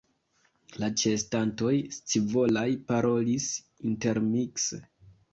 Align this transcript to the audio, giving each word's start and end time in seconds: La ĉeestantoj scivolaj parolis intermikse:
La 0.83 0.87
ĉeestantoj 1.01 1.73
scivolaj 1.97 2.63
parolis 2.91 3.45
intermikse: 3.91 4.81